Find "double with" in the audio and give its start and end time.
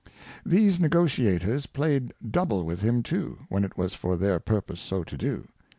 2.27-2.81